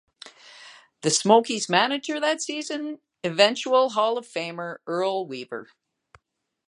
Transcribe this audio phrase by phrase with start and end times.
[1.01, 5.69] The Smokies' manager that season: eventual Hall of Famer Earl Weaver.